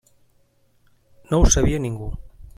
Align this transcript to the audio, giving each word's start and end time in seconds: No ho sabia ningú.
No 1.33 1.41
ho 1.43 1.53
sabia 1.59 1.85
ningú. 1.87 2.11